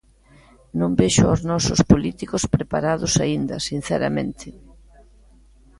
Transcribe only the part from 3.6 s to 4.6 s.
sinceramente.